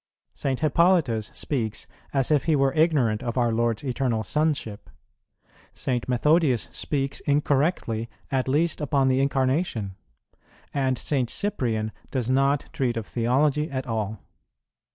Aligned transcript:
[16:3] 0.33 0.37
St. 0.39 0.59
Hippolytus 0.61 1.25
speaks 1.31 1.87
as 2.11 2.31
if 2.31 2.45
he 2.45 2.55
were 2.55 2.73
ignorant 2.73 3.21
of 3.21 3.37
our 3.37 3.51
Lord's 3.51 3.83
Eternal 3.83 4.23
Sonship;[17:1] 4.23 5.53
St. 5.75 6.09
Methodius 6.09 6.67
speaks 6.71 7.19
incorrectly 7.19 8.09
at 8.31 8.47
least 8.47 8.81
upon 8.81 9.09
the 9.09 9.21
Incarnation;[17:2] 9.21 10.39
and 10.73 10.97
St. 10.97 11.29
Cyprian 11.29 11.91
does 12.09 12.31
not 12.31 12.65
treat 12.73 12.97
of 12.97 13.05
theology 13.05 13.69
at 13.69 13.85
all. 13.85 14.17